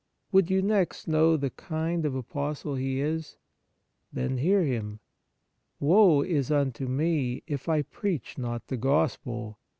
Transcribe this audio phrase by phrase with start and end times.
[0.31, 3.37] Would you next know the kind of Apostle he is?
[4.11, 4.99] Then hear him:"
[5.79, 9.59] Woe is unto me if I preach not the Gospel.